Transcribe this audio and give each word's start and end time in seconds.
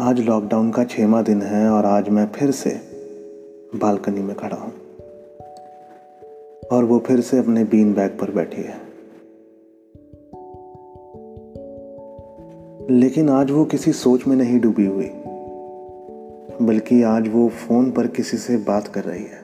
आज 0.00 0.20
लॉकडाउन 0.20 0.70
का 0.70 0.84
छेवा 0.84 1.22
दिन 1.22 1.42
है 1.42 1.70
और 1.70 1.84
आज 1.84 2.08
मैं 2.08 2.26
फिर 2.26 2.50
से 2.50 2.70
बालकनी 3.74 4.20
में 4.20 4.36
खड़ा 4.36 4.56
हूँ। 4.56 4.72
और 6.72 6.84
वो 6.84 6.98
फिर 6.98 7.20
से 7.20 7.38
अपने 7.38 7.64
बीन 7.64 7.94
बैग 7.94 8.10
पर 8.10 8.30
बैठी 8.30 8.62
है। 8.62 8.74
लेकिन 12.90 13.28
आज 13.28 13.50
वो 13.50 13.64
किसी 13.64 13.92
सोच 13.92 14.26
में 14.26 14.36
नहीं 14.36 14.60
डूबी 14.60 14.86
हुई, 14.86 15.10
बल्कि 16.66 17.02
आज 17.02 17.28
वो 17.28 17.48
फ़ोन 17.48 17.90
पर 17.90 18.06
किसी 18.06 18.36
से 18.36 18.56
बात 18.56 18.88
कर 18.88 19.04
रही 19.04 19.24
है। 19.24 19.40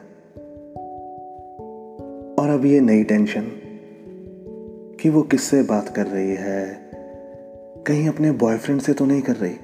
और 2.35 2.49
अब 2.49 2.65
ये 2.65 2.79
नई 2.79 3.03
टेंशन 3.03 3.47
कि 5.01 5.09
वो 5.09 5.21
किससे 5.21 5.63
बात 5.63 5.89
कर 5.89 6.07
रही 6.07 6.35
है, 6.35 6.89
कहीं 7.87 8.09
अपने 8.09 8.31
बॉयफ्रेंड 8.31 8.81
से 8.81 8.93
तो 8.93 9.05
नहीं 9.05 9.21
कर 9.21 9.35
रही। 9.35 9.55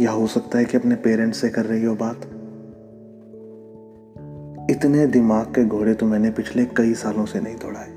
या 0.00 0.10
हो 0.10 0.26
सकता 0.26 0.58
है 0.58 0.64
कि 0.64 0.76
अपने 0.76 0.94
पेरेंट्स 0.94 1.38
से 1.38 1.48
कर 1.48 1.64
रही 1.64 1.84
हो 1.84 1.94
बात। 1.94 2.26
इतने 4.70 5.06
दिमाग 5.06 5.46
के 5.46 5.64
घोड़े 5.64 5.94
तो 5.94 6.06
मैंने 6.06 6.30
पिछले 6.30 6.64
कई 6.76 6.94
सालों 6.94 7.24
से 7.26 7.40
नहीं 7.40 7.56
दौड़ाए, 7.56 7.88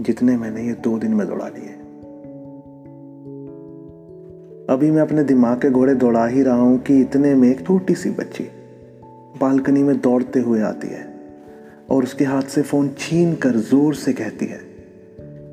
जितने 0.00 0.36
मैंने 0.36 0.62
ये 0.62 0.72
दो 0.72 0.98
दिन 0.98 1.14
में 1.14 1.26
दौड़ा 1.26 1.48
लिए। 1.48 1.74
अभी 4.70 4.90
मैं 4.90 5.02
अपने 5.02 5.24
दिमाग 5.24 5.60
के 5.60 5.70
घोड़े 5.70 5.94
दौड़ा 5.94 6.26
ही 6.26 6.42
रहा 6.42 6.60
हूँ 6.60 6.78
कि 6.78 7.00
इतने 7.00 7.34
में 7.34 7.48
एक 7.50 7.66
छोटी 7.66 7.94
सी 7.94 8.10
बच्ची 8.10 8.48
बालकनी 9.40 9.82
में 9.82 10.00
दौड़ते 10.00 10.40
हुए 10.40 10.60
आती 10.60 10.88
है 10.88 11.04
और 11.90 12.02
उसके 12.02 12.24
हाथ 12.24 12.42
से 12.42 12.62
फ़ोन 12.62 12.90
छीन 12.98 13.34
कर 13.34 13.56
ज़ोर 13.56 13.94
से 13.94 14.12
कहती 14.12 14.46
है, 14.46 14.60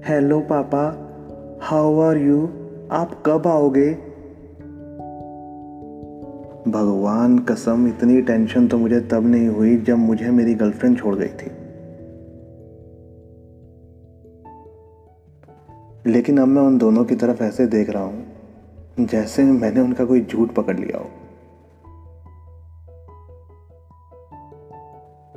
हेलो 0.05 0.39
पापा, 0.39 0.85
हाउ 1.61 1.99
आर 1.99 2.17
यू? 2.17 2.43
आप 2.91 3.21
कब 3.25 3.47
आओगे? 3.47 4.12
भगवान 6.67 7.39
कसम, 7.39 7.87
इतनी 7.87 8.21
टेंशन 8.21 8.67
तो 8.67 8.77
मुझे 8.77 8.99
तब 8.99 9.25
नहीं 9.25 9.47
हुई 9.47 9.77
जब 9.77 9.97
मुझे 9.97 10.29
मेरी 10.29 10.53
गर्लफ्रेंड 10.53 10.99
छोड़ 10.99 11.15
गई 11.15 11.27
थी। 11.27 11.51
लेकिन 16.11 16.37
अब 16.37 16.47
मैं 16.47 16.61
उन 16.61 16.77
दोनों 16.77 17.05
की 17.05 17.15
तरफ़ 17.15 17.43
ऐसे 17.43 17.67
देख 17.67 17.89
रहा 17.89 18.03
हूँ, 18.03 18.25
जैसे 18.99 19.43
मैंने 19.43 19.81
उनका 19.81 20.05
कोई 20.05 20.21
झूठ 20.21 20.51
पकड़ 20.51 20.79
लिया 20.79 20.97
हो। 20.97 21.09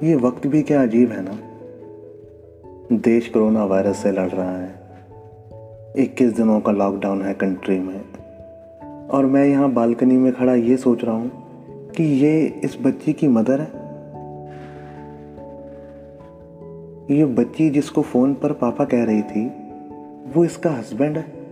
ये 0.03 0.15
वक्त 0.15 0.47
भी 0.47 0.63
क्या 0.63 0.83
अजीब 0.83 1.11
है 1.11 1.23
ना? 1.23 1.39
देश 2.93 3.29
कोरोना 3.29 3.65
वायरस 3.65 3.97
से 3.97 4.13
लड़ 4.13 4.31
रहा 4.31 4.59
है। 4.59 4.75
21 5.97 6.37
दिनों 6.37 6.61
का 6.61 6.73
लॉकडाउन 6.73 7.23
है 7.23 7.35
कंट्री 7.35 7.79
में। 7.79 8.05
और 9.11 9.27
मैं 9.27 9.47
यहाँ 9.47 9.73
बालकनी 9.73 10.17
में 10.17 10.33
खड़ा 10.33 10.55
ये 10.55 10.77
सोच 10.77 11.05
रहा 11.05 11.15
हूँ 11.15 11.31
कि 11.91 12.05
ये 12.05 12.61
इस 12.65 12.79
बच्ची 12.83 13.12
की 13.12 13.29
मदर 13.29 13.61
है। 13.61 13.87
ये 17.19 17.25
बच्ची 17.25 17.71
जिसको 17.71 18.03
फ़ोन 18.03 18.34
पर 18.34 18.53
पापा 18.53 18.84
कह 18.84 19.05
रही 19.05 19.23
थी, 19.23 19.47
वो 20.34 20.45
इसका 20.45 20.71
हस्बैंड 20.71 21.19
है। 21.19 21.46